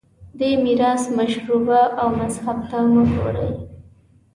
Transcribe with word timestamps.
دې 0.39 0.49
میراث 0.63 1.03
مشرب 1.17 1.67
او 2.01 2.07
مذهب 2.19 2.57
ته 2.69 2.77
مه 2.91 3.01
ګورئ 3.13 3.49